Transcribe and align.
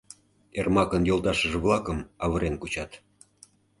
Эрмакын 0.59 1.03
йолташыже-влакым 1.09 1.97
авырен 2.23 2.55
кучат. 2.61 2.91